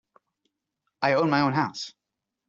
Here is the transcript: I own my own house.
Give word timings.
I 1.03 1.13
own 1.13 1.29
my 1.29 1.41
own 1.41 1.53
house. 1.53 1.93